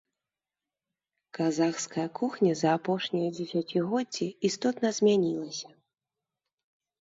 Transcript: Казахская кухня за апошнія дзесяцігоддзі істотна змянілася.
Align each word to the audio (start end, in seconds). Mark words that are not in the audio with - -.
Казахская 1.37 2.05
кухня 2.19 2.53
за 2.61 2.69
апошнія 2.77 3.27
дзесяцігоддзі 3.37 4.27
істотна 4.51 4.87
змянілася. 5.01 5.69